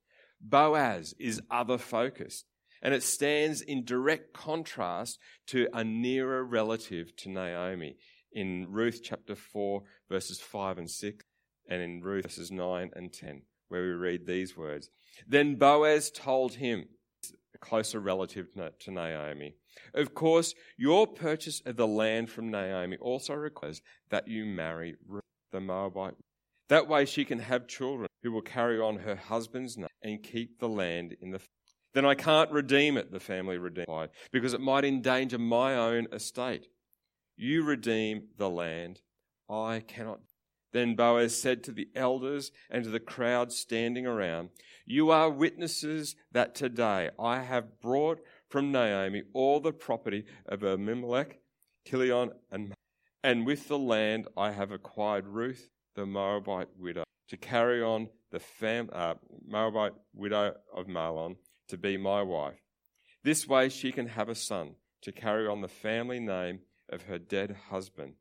Boaz 0.40 1.14
is 1.18 1.40
other 1.50 1.78
focused, 1.78 2.46
and 2.82 2.94
it 2.94 3.02
stands 3.02 3.60
in 3.60 3.84
direct 3.84 4.32
contrast 4.32 5.18
to 5.48 5.68
a 5.72 5.84
nearer 5.84 6.44
relative 6.44 7.14
to 7.16 7.30
Naomi 7.30 7.96
in 8.32 8.66
Ruth 8.68 9.00
chapter 9.02 9.34
4, 9.34 9.82
verses 10.10 10.40
5 10.40 10.78
and 10.78 10.90
6, 10.90 11.24
and 11.68 11.82
in 11.82 12.00
Ruth 12.02 12.24
verses 12.24 12.50
9 12.50 12.90
and 12.94 13.12
10, 13.12 13.42
where 13.68 13.82
we 13.82 13.88
read 13.88 14.26
these 14.26 14.56
words. 14.56 14.90
Then 15.26 15.56
Boaz 15.56 16.10
told 16.10 16.54
him, 16.54 16.88
a 17.54 17.58
closer 17.58 17.98
relative 17.98 18.48
to 18.80 18.90
Naomi, 18.90 19.54
of 19.94 20.14
course, 20.14 20.54
your 20.76 21.06
purchase 21.06 21.62
of 21.64 21.76
the 21.76 21.86
land 21.86 22.30
from 22.30 22.50
Naomi 22.50 22.96
also 22.98 23.34
requires 23.34 23.82
that 24.10 24.28
you 24.28 24.44
marry 24.44 24.96
Ruth 25.06 25.22
the 25.52 25.60
Moabite. 25.60 26.14
That 26.68 26.88
way 26.88 27.04
she 27.04 27.24
can 27.24 27.38
have 27.38 27.68
children 27.68 28.08
who 28.22 28.32
will 28.32 28.42
carry 28.42 28.80
on 28.80 28.98
her 28.98 29.16
husband's 29.16 29.76
name 29.76 29.88
and 30.02 30.22
keep 30.22 30.58
the 30.58 30.68
land 30.68 31.16
in 31.20 31.30
the. 31.30 31.40
Then 31.96 32.04
I 32.04 32.14
can't 32.14 32.50
redeem 32.50 32.98
it, 32.98 33.10
the 33.10 33.18
family 33.18 33.56
replied, 33.56 34.10
because 34.30 34.52
it 34.52 34.60
might 34.60 34.84
endanger 34.84 35.38
my 35.38 35.74
own 35.74 36.08
estate. 36.12 36.68
You 37.38 37.62
redeem 37.64 38.24
the 38.36 38.50
land, 38.50 39.00
I 39.48 39.80
cannot. 39.80 40.20
Then 40.74 40.94
Boaz 40.94 41.40
said 41.40 41.64
to 41.64 41.72
the 41.72 41.88
elders 41.94 42.52
and 42.68 42.84
to 42.84 42.90
the 42.90 43.00
crowd 43.00 43.50
standing 43.50 44.06
around, 44.06 44.50
You 44.84 45.10
are 45.10 45.30
witnesses 45.30 46.16
that 46.32 46.54
today 46.54 47.08
I 47.18 47.40
have 47.40 47.80
brought 47.80 48.20
from 48.50 48.70
Naomi 48.70 49.22
all 49.32 49.60
the 49.60 49.72
property 49.72 50.26
of 50.44 50.62
Elimelech, 50.62 51.38
Kilion, 51.88 52.32
and, 52.52 52.74
and 53.24 53.46
with 53.46 53.68
the 53.68 53.78
land 53.78 54.28
I 54.36 54.50
have 54.50 54.70
acquired 54.70 55.26
Ruth, 55.28 55.70
the 55.94 56.04
Moabite 56.04 56.68
widow, 56.76 57.04
to 57.28 57.38
carry 57.38 57.82
on 57.82 58.10
the 58.32 58.40
fam- 58.40 58.90
uh, 58.92 59.14
Moabite 59.48 59.94
widow 60.12 60.56
of 60.76 60.88
Mahlon 60.88 61.36
to 61.68 61.76
be 61.76 61.96
my 61.96 62.22
wife. 62.22 62.60
This 63.24 63.46
way 63.46 63.68
she 63.68 63.92
can 63.92 64.08
have 64.08 64.28
a 64.28 64.34
son 64.34 64.76
to 65.02 65.12
carry 65.12 65.46
on 65.46 65.60
the 65.60 65.68
family 65.68 66.20
name 66.20 66.60
of 66.88 67.02
her 67.02 67.18
dead 67.18 67.56
husband 67.70 68.14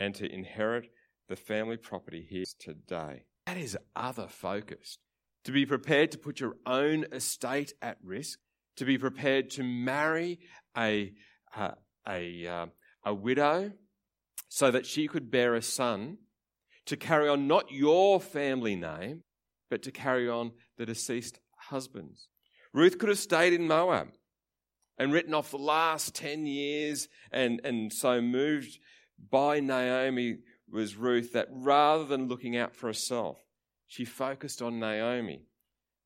and 0.00 0.14
to 0.14 0.32
inherit 0.32 0.90
the 1.28 1.36
family 1.36 1.76
property 1.76 2.26
here 2.28 2.44
today. 2.58 3.24
That 3.46 3.56
is 3.56 3.78
other 3.94 4.26
focused. 4.26 4.98
To 5.44 5.52
be 5.52 5.64
prepared 5.64 6.10
to 6.12 6.18
put 6.18 6.40
your 6.40 6.56
own 6.66 7.06
estate 7.12 7.72
at 7.80 7.98
risk, 8.02 8.38
to 8.76 8.84
be 8.84 8.98
prepared 8.98 9.50
to 9.50 9.62
marry 9.62 10.40
a, 10.76 11.14
a, 11.56 11.74
a, 12.06 12.46
uh, 13.06 13.14
widow 13.14 13.72
so 14.48 14.70
that 14.70 14.86
she 14.86 15.06
could 15.06 15.30
bear 15.30 15.54
a 15.54 15.62
son, 15.62 16.18
to 16.86 16.96
carry 16.96 17.28
on 17.28 17.46
not 17.46 17.70
your 17.70 18.20
family 18.20 18.74
name, 18.74 19.22
but 19.70 19.82
to 19.82 19.92
carry 19.92 20.28
on 20.28 20.52
the 20.76 20.84
deceased 20.84 21.38
husband's. 21.56 22.28
Ruth 22.72 22.98
could 22.98 23.08
have 23.08 23.18
stayed 23.18 23.52
in 23.52 23.66
Moab 23.66 24.08
and 24.98 25.12
written 25.12 25.34
off 25.34 25.50
the 25.50 25.58
last 25.58 26.14
10 26.14 26.46
years 26.46 27.08
and, 27.32 27.60
and 27.64 27.92
so 27.92 28.20
moved 28.20 28.78
by 29.30 29.60
Naomi 29.60 30.38
was 30.70 30.96
Ruth 30.96 31.32
that 31.32 31.48
rather 31.50 32.04
than 32.04 32.28
looking 32.28 32.56
out 32.56 32.74
for 32.74 32.86
herself, 32.86 33.38
she 33.86 34.04
focused 34.04 34.62
on 34.62 34.78
Naomi 34.78 35.42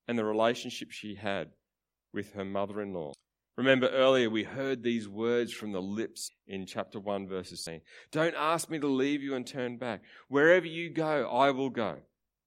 and 0.07 0.17
the 0.17 0.25
relationship 0.25 0.91
she 0.91 1.15
had 1.15 1.49
with 2.13 2.33
her 2.33 2.45
mother 2.45 2.81
in 2.81 2.93
law. 2.93 3.13
Remember 3.57 3.87
earlier 3.89 4.29
we 4.29 4.43
heard 4.43 4.83
these 4.83 5.07
words 5.07 5.53
from 5.53 5.71
the 5.71 5.81
lips 5.81 6.31
in 6.47 6.65
chapter 6.65 6.99
1, 6.99 7.27
verses 7.27 7.63
10. 7.63 7.81
Don't 8.11 8.35
ask 8.35 8.69
me 8.69 8.79
to 8.79 8.87
leave 8.87 9.21
you 9.21 9.35
and 9.35 9.47
turn 9.47 9.77
back. 9.77 10.01
Wherever 10.27 10.65
you 10.65 10.89
go, 10.89 11.29
I 11.29 11.51
will 11.51 11.69
go. 11.69 11.97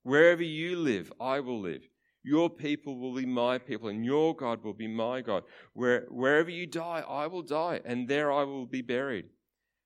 Wherever 0.03 0.43
you 0.43 0.75
live, 0.77 1.11
I 1.19 1.39
will 1.39 1.61
live. 1.61 1.87
Your 2.23 2.49
people 2.49 2.97
will 2.99 3.15
be 3.15 3.25
my 3.25 3.57
people, 3.57 3.89
and 3.89 4.05
your 4.05 4.35
God 4.35 4.63
will 4.63 4.73
be 4.73 4.87
my 4.87 5.21
God. 5.21 5.43
Where, 5.73 6.05
wherever 6.09 6.49
you 6.49 6.67
die, 6.67 7.03
I 7.07 7.27
will 7.27 7.41
die, 7.41 7.81
and 7.85 8.07
there 8.07 8.31
I 8.31 8.43
will 8.43 8.65
be 8.65 8.81
buried. 8.81 9.25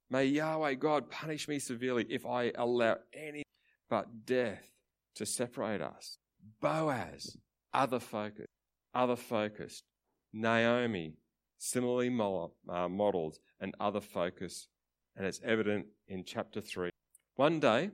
May 0.09 0.25
Yahweh 0.25 0.75
God 0.75 1.09
punish 1.09 1.47
me 1.47 1.59
severely 1.59 2.05
if 2.09 2.25
I 2.25 2.51
allow 2.55 2.97
any 3.13 3.43
but 3.89 4.25
death 4.25 4.63
to 5.15 5.25
separate 5.25 5.81
us. 5.81 6.17
Boaz, 6.61 7.37
other 7.73 7.99
focus, 7.99 8.47
other 8.93 9.15
focused. 9.15 9.83
Naomi, 10.33 11.13
similarly 11.59 12.09
uh, 12.09 12.89
modeled, 12.89 13.37
and 13.59 13.75
other 13.79 14.01
focus, 14.01 14.67
and 15.15 15.25
it's 15.25 15.39
evident 15.45 15.85
in 16.07 16.23
chapter 16.25 16.59
3. 16.59 16.89
One 17.35 17.59
day, 17.59 17.91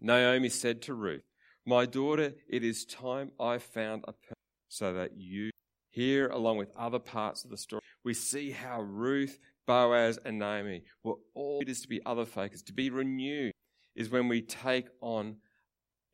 Naomi 0.00 0.48
said 0.48 0.82
to 0.82 0.94
Ruth, 0.94 1.22
my 1.66 1.86
daughter, 1.86 2.34
it 2.48 2.64
is 2.64 2.84
time 2.84 3.32
I 3.38 3.58
found 3.58 4.04
a 4.04 4.12
person 4.12 4.34
so 4.68 4.92
that 4.94 5.12
you, 5.16 5.50
here 5.90 6.28
along 6.28 6.56
with 6.58 6.72
other 6.76 6.98
parts 6.98 7.44
of 7.44 7.50
the 7.50 7.56
story, 7.56 7.82
we 8.04 8.14
see 8.14 8.50
how 8.50 8.80
Ruth, 8.80 9.38
Boaz, 9.66 10.18
and 10.24 10.38
Naomi 10.38 10.82
were 11.04 11.16
all 11.34 11.60
it 11.62 11.68
is 11.68 11.82
to 11.82 11.88
be 11.88 12.00
other 12.04 12.24
focused. 12.24 12.66
To 12.66 12.72
be 12.72 12.90
renewed 12.90 13.52
is 13.94 14.10
when 14.10 14.28
we 14.28 14.42
take 14.42 14.86
on, 15.00 15.36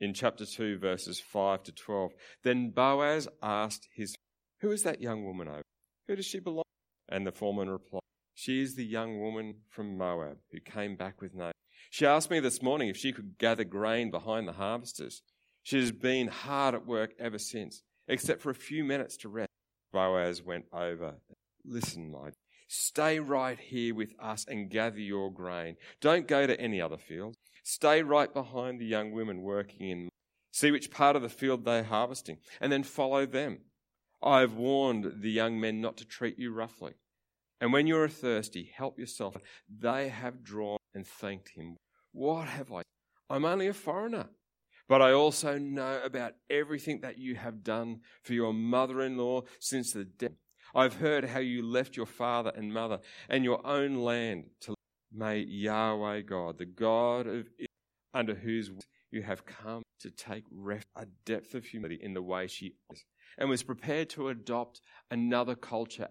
in 0.01 0.13
chapter 0.13 0.45
2, 0.45 0.79
verses 0.79 1.19
5 1.19 1.63
to 1.65 1.73
12. 1.73 2.13
Then 2.45 2.71
Boaz 2.71 3.27
asked 3.43 3.89
his, 3.95 4.15
Who 4.61 4.71
is 4.71 4.83
that 4.83 5.01
young 5.01 5.25
woman 5.25 5.49
over? 5.49 5.63
Who 6.09 6.17
does 6.17 6.27
she 6.27 6.41
belong? 6.41 6.65
And 7.09 7.27
the 7.27 7.33
foreman 7.33 7.71
replied, 7.71 8.03
She 8.35 8.61
is 8.61 8.75
the 8.75 8.85
young 8.85 9.19
woman 9.19 9.55
from 9.69 9.97
Moab 9.97 10.39
who 10.53 10.61
came 10.61 10.97
back 10.97 11.21
with 11.23 11.35
Naomi. 11.35 11.53
She 11.91 12.05
asked 12.05 12.31
me 12.31 12.39
this 12.39 12.63
morning 12.63 12.89
if 12.89 12.97
she 12.97 13.13
could 13.13 13.39
gather 13.39 13.65
grain 13.65 14.11
behind 14.11 14.47
the 14.47 14.53
harvesters. 14.53 15.23
She 15.69 15.79
has 15.81 15.93
been 15.93 16.29
hard 16.29 16.75
at 16.75 16.87
work 16.87 17.13
ever 17.19 17.37
since, 17.37 17.83
except 18.09 18.41
for 18.41 18.49
a 18.49 18.55
few 18.55 18.85
minutes 18.85 19.19
to 19.19 19.29
rest. 19.29 19.51
Boaz 19.93 20.43
went 20.43 20.65
over. 20.73 21.17
Listen, 21.63 22.11
my 22.11 22.31
stay 22.69 23.21
right 23.21 23.59
here 23.59 23.95
with 23.95 24.15
us 24.19 24.47
and 24.49 24.71
gather 24.71 24.99
your 24.99 25.31
grain. 25.31 25.77
Don't 26.01 26.27
go 26.27 26.47
to 26.47 26.59
any 26.59 26.81
other 26.81 26.97
field. 26.97 27.37
Stay 27.65 28.03
right 28.03 28.33
behind 28.33 28.81
the 28.81 28.87
young 28.87 29.13
women 29.13 29.43
working 29.43 29.91
in. 29.91 30.09
See 30.53 30.71
which 30.71 30.91
part 30.91 31.17
of 31.17 31.21
the 31.21 31.29
field 31.29 31.67
they're 31.67 31.85
harvesting, 31.85 32.39
and 32.63 32.73
then 32.73 32.83
follow 32.83 33.27
them. 33.27 33.59
I 34.23 34.41
have 34.41 34.55
warned 34.55 35.21
the 35.21 35.31
young 35.31 35.61
men 35.61 35.83
not 35.83 35.99
to 35.99 36.07
treat 36.07 36.39
you 36.39 36.51
roughly. 36.51 36.95
And 37.61 37.75
when 37.75 37.87
you 37.87 37.99
are 37.99 38.09
thirsty, 38.09 38.73
help 38.75 38.99
yourself. 38.99 39.37
They 39.69 40.09
have 40.09 40.43
drawn 40.43 40.79
and 40.95 41.07
thanked 41.07 41.51
him. 41.51 41.77
What 42.13 42.49
have 42.49 42.73
I? 42.73 42.85
I'm 43.29 43.45
only 43.45 43.67
a 43.67 43.75
foreigner 43.75 44.31
but 44.89 45.03
I 45.03 45.13
also 45.13 45.59
know 45.59 46.01
about 46.05 46.35
everything 46.49 47.01
that 47.01 47.19
you 47.19 47.35
have 47.35 47.63
done 47.63 48.01
for 48.23 48.33
your 48.33 48.53
mother 48.53 49.03
in 49.03 49.17
law 49.17 49.43
since 49.61 49.93
the 49.93 50.05
death. 50.05 50.33
I've 50.75 50.97
heard 50.97 51.25
how 51.25 51.41
you 51.41 51.65
left 51.65 51.97
your 51.97 52.07
father 52.07 52.53
and 52.55 52.73
mother 52.73 53.01
and 53.29 53.45
your 53.45 53.67
own 53.67 53.97
land 53.97 54.45
to 54.61 54.75
may 55.13 55.39
Yahweh 55.39 56.23
God, 56.23 56.59
the 56.59 56.67
God 56.67 57.27
of 57.27 57.49
Israel, 57.57 57.69
under 58.15 58.35
whose 58.35 58.71
you 59.11 59.23
have 59.23 59.47
come 59.47 59.83
to 60.01 60.11
take 60.11 60.45
refuge, 60.51 60.87
a 60.97 61.07
depth 61.25 61.55
of 61.55 61.65
humility 61.65 61.99
in 62.03 62.15
the 62.15 62.23
way 62.23 62.47
she 62.47 62.75
is, 62.91 63.05
and 63.39 63.49
was 63.49 63.63
prepared 63.63 64.11
to 64.11 64.29
adopt 64.29 64.81
another 65.11 65.55
culture. 65.55 66.09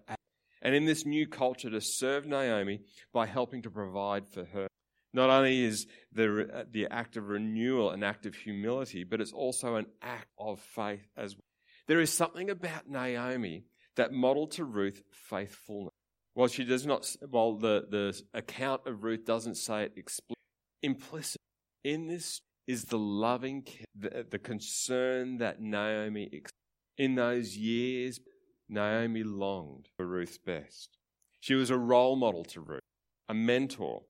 And 0.62 0.74
in 0.74 0.84
this 0.84 1.06
new 1.06 1.28
culture, 1.28 1.70
to 1.70 1.80
serve 1.80 2.26
Naomi 2.26 2.80
by 3.12 3.26
helping 3.26 3.62
to 3.62 3.70
provide 3.70 4.28
for 4.28 4.44
her 4.46 4.66
not 5.12 5.30
only 5.30 5.62
is 5.62 5.86
the, 6.12 6.48
uh, 6.52 6.64
the 6.70 6.86
act 6.90 7.16
of 7.16 7.28
renewal 7.28 7.90
an 7.90 8.02
act 8.02 8.26
of 8.26 8.34
humility, 8.34 9.04
but 9.04 9.20
it's 9.20 9.32
also 9.32 9.76
an 9.76 9.86
act 10.02 10.28
of 10.38 10.60
faith 10.60 11.08
as 11.16 11.34
well. 11.34 11.42
There 11.86 12.00
is 12.00 12.12
something 12.12 12.50
about 12.50 12.88
Naomi 12.88 13.64
that 13.96 14.12
modeled 14.12 14.52
to 14.52 14.64
Ruth 14.64 15.02
faithfulness. 15.10 15.92
While 16.34 16.48
she 16.48 16.64
does 16.64 16.86
not, 16.86 17.16
while 17.28 17.54
the, 17.54 17.86
the 17.90 18.20
account 18.32 18.82
of 18.86 19.02
Ruth 19.02 19.24
doesn't 19.24 19.56
say 19.56 19.84
it 19.84 19.94
explicitly, 19.96 20.36
implicit 20.82 21.40
in 21.82 22.06
this 22.06 22.40
is 22.66 22.84
the 22.84 22.98
loving, 22.98 23.66
the, 23.98 24.26
the 24.30 24.38
concern 24.38 25.38
that 25.38 25.60
Naomi, 25.60 26.30
in 26.96 27.14
those 27.14 27.56
years, 27.56 28.20
Naomi 28.68 29.22
longed 29.22 29.88
for 29.96 30.06
Ruth's 30.06 30.38
best. 30.38 30.98
She 31.40 31.54
was 31.54 31.70
a 31.70 31.78
role 31.78 32.16
model 32.16 32.44
to 32.44 32.60
Ruth, 32.60 32.80
a 33.28 33.34
mentor, 33.34 34.02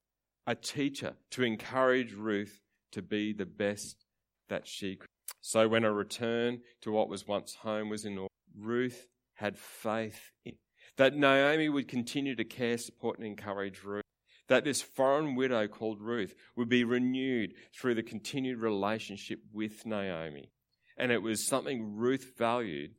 a 0.48 0.54
teacher 0.54 1.12
to 1.30 1.42
encourage 1.42 2.14
Ruth 2.14 2.62
to 2.92 3.02
be 3.02 3.34
the 3.34 3.44
best 3.44 4.06
that 4.48 4.66
she 4.66 4.96
could. 4.96 5.06
So 5.42 5.68
when 5.68 5.84
a 5.84 5.92
return 5.92 6.62
to 6.80 6.90
what 6.90 7.10
was 7.10 7.28
once 7.28 7.54
home 7.54 7.90
was 7.90 8.06
in 8.06 8.16
order, 8.16 8.32
Ruth 8.58 9.06
had 9.34 9.58
faith 9.58 10.32
in 10.46 10.54
that 10.96 11.14
Naomi 11.14 11.68
would 11.68 11.86
continue 11.86 12.34
to 12.34 12.44
care, 12.44 12.76
support, 12.76 13.18
and 13.18 13.26
encourage 13.26 13.84
Ruth. 13.84 14.02
That 14.48 14.64
this 14.64 14.80
foreign 14.80 15.36
widow 15.36 15.68
called 15.68 16.00
Ruth 16.00 16.34
would 16.56 16.70
be 16.70 16.82
renewed 16.82 17.52
through 17.78 17.94
the 17.94 18.02
continued 18.02 18.58
relationship 18.58 19.40
with 19.52 19.84
Naomi. 19.84 20.50
And 20.96 21.12
it 21.12 21.22
was 21.22 21.46
something 21.46 21.94
Ruth 21.94 22.32
valued 22.36 22.92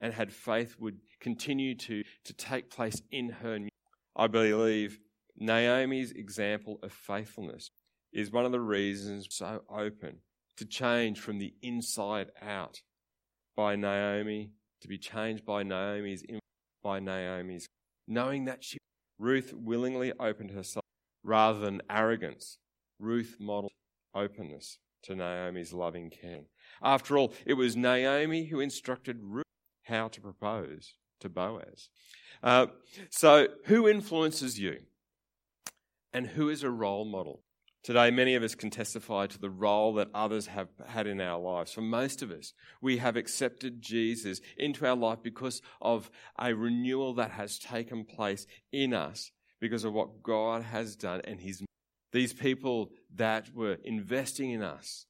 and 0.00 0.12
had 0.12 0.32
faith 0.32 0.76
would 0.80 0.98
continue 1.20 1.76
to, 1.76 2.02
to 2.24 2.32
take 2.34 2.68
place 2.68 3.00
in 3.10 3.30
her. 3.30 3.60
New 3.60 3.68
I 4.16 4.26
believe 4.26 4.98
Naomi's 5.38 6.12
example 6.12 6.78
of 6.82 6.92
faithfulness 6.92 7.70
is 8.12 8.30
one 8.30 8.44
of 8.44 8.52
the 8.52 8.60
reasons 8.60 9.26
so 9.30 9.62
open 9.68 10.18
to 10.56 10.64
change 10.64 11.20
from 11.20 11.38
the 11.38 11.54
inside 11.62 12.28
out 12.40 12.80
by 13.56 13.76
Naomi, 13.76 14.50
to 14.80 14.88
be 14.88 14.98
changed 14.98 15.44
by 15.44 15.62
Naomi's 15.62 16.24
by 16.82 17.00
Naomi's 17.00 17.66
knowing 18.06 18.44
that 18.44 18.62
she 18.62 18.78
Ruth 19.18 19.52
willingly 19.54 20.12
opened 20.20 20.50
herself 20.50 20.84
rather 21.24 21.58
than 21.58 21.82
arrogance. 21.90 22.58
Ruth 22.98 23.36
modeled 23.40 23.72
openness 24.14 24.78
to 25.02 25.14
Naomi's 25.14 25.72
loving 25.72 26.10
care. 26.10 26.44
After 26.82 27.18
all, 27.18 27.32
it 27.44 27.54
was 27.54 27.76
Naomi 27.76 28.46
who 28.46 28.60
instructed 28.60 29.18
Ruth 29.22 29.44
how 29.84 30.08
to 30.08 30.20
propose 30.20 30.94
to 31.20 31.28
Boaz. 31.28 31.88
Uh, 32.42 32.66
so, 33.10 33.48
who 33.64 33.88
influences 33.88 34.58
you? 34.58 34.80
And 36.12 36.26
who 36.26 36.48
is 36.48 36.62
a 36.62 36.70
role 36.70 37.04
model 37.04 37.42
Today, 37.86 38.10
many 38.10 38.34
of 38.34 38.42
us 38.42 38.56
can 38.56 38.70
testify 38.70 39.28
to 39.28 39.38
the 39.38 39.48
role 39.48 39.94
that 39.94 40.08
others 40.12 40.48
have 40.48 40.66
had 40.88 41.06
in 41.06 41.20
our 41.20 41.38
lives. 41.38 41.70
For 41.70 41.82
most 41.82 42.20
of 42.20 42.32
us, 42.32 42.52
we 42.82 42.96
have 42.96 43.14
accepted 43.14 43.80
Jesus 43.80 44.40
into 44.58 44.84
our 44.84 44.96
life 44.96 45.20
because 45.22 45.62
of 45.80 46.10
a 46.36 46.52
renewal 46.52 47.14
that 47.14 47.30
has 47.30 47.60
taken 47.60 48.04
place 48.04 48.44
in 48.72 48.92
us 48.92 49.30
because 49.60 49.84
of 49.84 49.92
what 49.92 50.20
God 50.24 50.64
has 50.64 50.96
done 50.96 51.20
and 51.22 51.40
His. 51.40 51.62
These 52.10 52.32
people 52.32 52.90
that 53.14 53.54
were 53.54 53.78
investing 53.84 54.50
in 54.50 54.64
us 54.64 55.06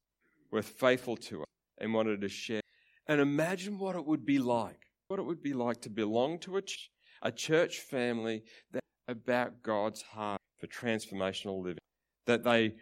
were 0.53 0.61
faithful 0.61 1.17
to 1.17 1.41
us 1.41 1.47
and 1.79 1.95
wanted 1.95 2.21
to 2.21 2.29
share. 2.29 2.61
And 3.07 3.23
imagine 3.23 3.79
what 3.79 3.97
it 3.97 4.05
would 4.05 4.27
be 4.27 4.39
like, 4.39 4.81
what 5.09 5.19
it 5.19 5.25
would 5.25 5.43
be 5.43 5.55
like 5.55 5.81
to 5.81 5.89
belong 5.89 6.41
to 6.41 6.59
a, 6.59 6.61
ch- 6.61 6.91
a 7.23 7.33
church 7.33 7.79
family 7.79 8.43
that 8.73 8.83
about 9.09 9.63
God's 9.63 10.03
heart 10.03 10.43
for 10.59 10.67
transformational 10.67 11.63
living 11.63 11.79
that 12.27 12.45
they 12.45 12.75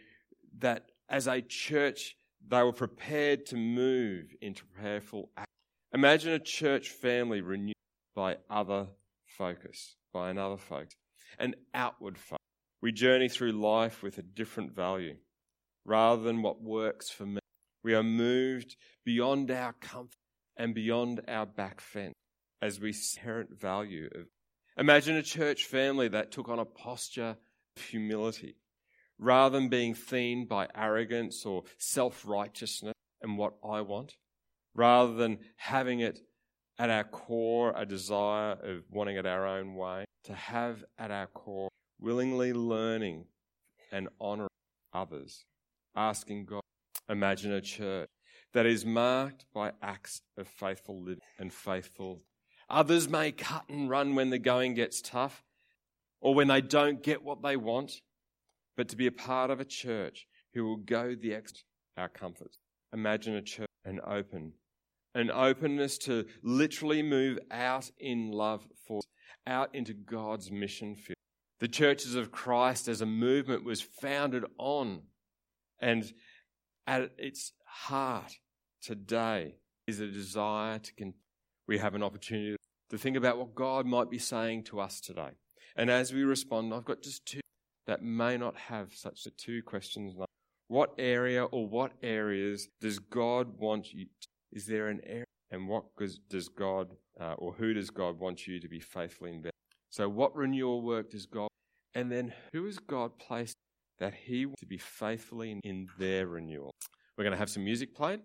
that 0.58 0.90
as 1.08 1.26
a 1.26 1.40
church 1.40 2.16
they 2.46 2.62
were 2.62 2.72
prepared 2.72 3.46
to 3.46 3.56
move 3.56 4.34
into 4.40 4.64
prayerful 4.66 5.30
act. 5.36 5.48
Imagine 5.92 6.32
a 6.32 6.38
church 6.38 6.90
family 6.90 7.40
renewed 7.40 7.74
by 8.14 8.36
other 8.50 8.88
focus, 9.26 9.96
by 10.12 10.30
another 10.30 10.56
focus, 10.56 10.94
an 11.38 11.54
outward 11.72 12.18
focus. 12.18 12.38
We 12.82 12.92
journey 12.92 13.28
through 13.28 13.52
life 13.52 14.02
with 14.02 14.18
a 14.18 14.22
different 14.22 14.74
value. 14.74 15.16
Rather 15.86 16.22
than 16.22 16.42
what 16.42 16.62
works 16.62 17.10
for 17.10 17.26
me, 17.26 17.40
we 17.82 17.94
are 17.94 18.02
moved 18.02 18.76
beyond 19.04 19.50
our 19.50 19.72
comfort 19.74 20.16
and 20.56 20.74
beyond 20.74 21.20
our 21.28 21.46
back 21.46 21.80
fence 21.80 22.14
as 22.60 22.80
we 22.80 22.94
inherent 23.16 23.58
value 23.58 24.08
of. 24.14 24.26
Imagine 24.76 25.16
a 25.16 25.22
church 25.22 25.64
family 25.64 26.08
that 26.08 26.32
took 26.32 26.48
on 26.48 26.58
a 26.58 26.64
posture 26.64 27.36
humility 27.76 28.56
rather 29.18 29.58
than 29.58 29.68
being 29.68 29.94
themed 29.94 30.48
by 30.48 30.68
arrogance 30.74 31.44
or 31.44 31.62
self 31.78 32.24
righteousness 32.26 32.94
and 33.22 33.38
what 33.38 33.54
I 33.64 33.80
want, 33.80 34.16
rather 34.74 35.14
than 35.14 35.38
having 35.56 36.00
it 36.00 36.20
at 36.78 36.90
our 36.90 37.04
core 37.04 37.72
a 37.76 37.86
desire 37.86 38.52
of 38.52 38.84
wanting 38.90 39.16
it 39.16 39.26
our 39.26 39.46
own 39.46 39.74
way, 39.74 40.04
to 40.24 40.34
have 40.34 40.84
at 40.98 41.10
our 41.10 41.26
core 41.28 41.68
willingly 42.00 42.52
learning 42.52 43.26
and 43.92 44.08
honoring 44.20 44.48
others, 44.92 45.44
asking 45.94 46.46
God. 46.46 46.62
Imagine 47.08 47.52
a 47.52 47.60
church 47.60 48.08
that 48.52 48.66
is 48.66 48.84
marked 48.84 49.44
by 49.54 49.72
acts 49.82 50.20
of 50.36 50.48
faithful 50.48 51.00
living 51.02 51.20
and 51.38 51.52
faithful. 51.52 52.22
Others 52.70 53.08
may 53.08 53.30
cut 53.30 53.64
and 53.68 53.90
run 53.90 54.14
when 54.14 54.30
the 54.30 54.38
going 54.38 54.74
gets 54.74 55.02
tough 55.02 55.42
or 56.24 56.34
when 56.34 56.48
they 56.48 56.62
don't 56.62 57.02
get 57.02 57.22
what 57.22 57.42
they 57.42 57.56
want 57.56 58.00
but 58.76 58.88
to 58.88 58.96
be 58.96 59.06
a 59.06 59.12
part 59.12 59.50
of 59.50 59.60
a 59.60 59.64
church 59.64 60.26
who 60.54 60.64
will 60.64 60.78
go 60.78 61.14
the 61.14 61.34
extra 61.34 61.62
our 61.96 62.08
comfort. 62.08 62.56
Imagine 62.92 63.36
a 63.36 63.42
church 63.42 63.68
and 63.84 64.00
open, 64.00 64.52
an 65.14 65.30
openness 65.30 65.98
to 65.98 66.24
literally 66.42 67.02
move 67.02 67.38
out 67.50 67.90
in 68.00 68.32
love 68.32 68.66
for, 68.88 69.00
out 69.46 69.72
into 69.74 69.92
God's 69.92 70.50
mission 70.50 70.96
field. 70.96 71.14
The 71.60 71.68
churches 71.68 72.16
of 72.16 72.32
Christ 72.32 72.88
as 72.88 73.00
a 73.00 73.06
movement 73.06 73.64
was 73.64 73.80
founded 73.80 74.44
on, 74.58 75.02
and 75.80 76.12
at 76.86 77.12
its 77.16 77.52
heart 77.64 78.32
today 78.82 79.58
is 79.86 80.00
a 80.00 80.08
desire 80.08 80.80
to. 80.80 80.92
Con- 80.94 81.14
we 81.68 81.78
have 81.78 81.94
an 81.94 82.02
opportunity 82.02 82.56
to 82.90 82.98
think 82.98 83.16
about 83.16 83.38
what 83.38 83.54
God 83.54 83.86
might 83.86 84.10
be 84.10 84.18
saying 84.18 84.64
to 84.64 84.80
us 84.80 85.00
today. 85.00 85.30
And 85.76 85.90
as 85.90 86.12
we 86.12 86.22
respond, 86.22 86.72
I've 86.72 86.84
got 86.84 87.02
just 87.02 87.26
two 87.26 87.40
that 87.86 88.02
may 88.02 88.36
not 88.36 88.56
have 88.56 88.94
such 88.94 89.24
the 89.24 89.30
two 89.30 89.62
questions 89.62 90.14
like 90.16 90.28
what 90.68 90.94
area 90.98 91.44
or 91.44 91.66
what 91.66 91.92
areas 92.02 92.68
does 92.80 92.98
God 92.98 93.58
want 93.58 93.92
you 93.92 94.06
to, 94.06 94.28
is 94.52 94.66
there 94.66 94.88
an 94.88 95.00
area 95.04 95.24
and 95.50 95.68
what 95.68 95.84
does 96.28 96.48
God 96.48 96.88
uh, 97.20 97.34
or 97.34 97.52
who 97.52 97.74
does 97.74 97.90
God 97.90 98.18
want 98.18 98.46
you 98.46 98.58
to 98.60 98.68
be 98.68 98.80
faithfully 98.80 99.30
invested 99.30 99.52
so 99.90 100.08
what 100.08 100.34
renewal 100.34 100.82
work 100.82 101.10
does 101.10 101.26
God 101.26 101.48
and 101.94 102.10
then 102.10 102.32
who 102.52 102.64
has 102.64 102.78
God 102.78 103.18
placed 103.18 103.56
that 103.98 104.14
he 104.14 104.46
wants 104.46 104.60
to 104.60 104.66
be 104.66 104.78
faithfully 104.78 105.52
in, 105.52 105.60
in 105.62 105.88
their 105.98 106.26
renewal? 106.26 106.72
We're 107.16 107.24
going 107.24 107.32
to 107.32 107.38
have 107.38 107.50
some 107.50 107.64
music 107.64 107.94
played 107.94 108.20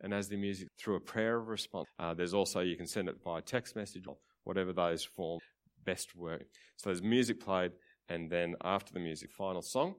and 0.00 0.12
as 0.12 0.28
the 0.28 0.36
music 0.36 0.68
through 0.78 0.96
a 0.96 1.00
prayer 1.00 1.38
of 1.38 1.48
response 1.48 1.86
uh, 2.00 2.14
there's 2.14 2.34
also 2.34 2.60
you 2.60 2.76
can 2.76 2.86
send 2.86 3.08
it 3.08 3.16
via 3.24 3.40
text 3.40 3.76
message 3.76 4.06
or 4.06 4.16
whatever 4.44 4.72
those 4.72 5.04
forms 5.04 5.42
best 5.84 6.16
work 6.16 6.44
so 6.76 6.90
there's 6.90 7.02
music 7.02 7.40
played 7.40 7.72
and 8.08 8.30
then 8.30 8.56
after 8.64 8.92
the 8.92 9.00
music, 9.00 9.30
final 9.30 9.62
song. 9.62 9.94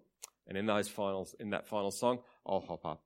And 0.47 0.57
in 0.57 0.65
those 0.65 0.87
finals, 0.87 1.35
in 1.39 1.51
that 1.51 1.67
final 1.67 1.91
song, 1.91 2.19
I'll 2.45 2.61
hop 2.61 2.85
up 2.85 3.03